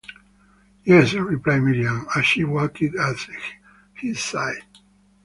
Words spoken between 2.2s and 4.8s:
she walked at his side.